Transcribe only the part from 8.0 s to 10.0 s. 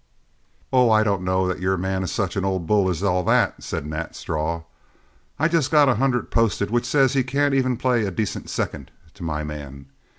a decent second to my man.